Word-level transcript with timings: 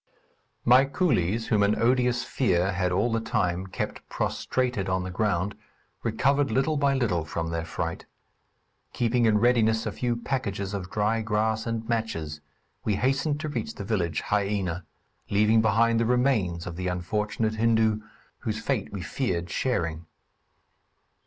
My 0.65 0.85
coolies, 0.85 1.49
whom 1.49 1.61
an 1.61 1.79
odious 1.79 2.23
fear 2.23 2.71
had 2.71 2.91
all 2.91 3.11
the 3.11 3.19
time 3.19 3.67
kept 3.67 4.01
prostrated 4.09 4.89
on 4.89 5.03
the 5.03 5.11
ground, 5.11 5.53
recovered 6.01 6.49
little 6.49 6.75
by 6.75 6.95
little 6.95 7.23
from 7.23 7.51
their 7.51 7.65
fright. 7.65 8.07
Keeping 8.93 9.27
in 9.27 9.37
readiness 9.37 9.85
a 9.85 9.91
few 9.91 10.15
packages 10.15 10.73
of 10.73 10.89
dry 10.89 11.21
grass 11.21 11.67
and 11.67 11.87
matches, 11.87 12.41
we 12.83 12.95
hastened 12.95 13.39
to 13.41 13.49
reach 13.49 13.75
the 13.75 13.83
village 13.83 14.23
Haïena, 14.23 14.85
leaving 15.29 15.61
behind 15.61 15.99
the 15.99 16.05
remains 16.07 16.65
of 16.65 16.77
the 16.77 16.87
unfortunate 16.87 17.53
Hindu, 17.53 17.99
whose 18.39 18.57
fate 18.57 18.91
we 18.91 19.03
feared 19.03 19.51
sharing. 19.51 20.07